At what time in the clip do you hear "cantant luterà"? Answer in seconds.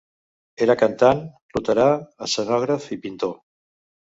0.81-1.85